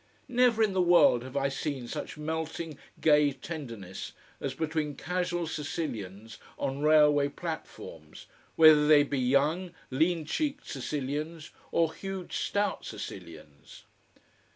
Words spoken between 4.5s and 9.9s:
between casual Sicilians on railway platforms, whether they be young